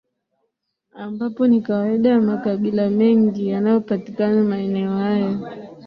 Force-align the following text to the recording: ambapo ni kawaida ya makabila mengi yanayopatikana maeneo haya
ambapo 0.95 1.47
ni 1.47 1.61
kawaida 1.61 2.09
ya 2.09 2.21
makabila 2.21 2.89
mengi 2.89 3.47
yanayopatikana 3.49 4.43
maeneo 4.43 4.91
haya 4.97 5.37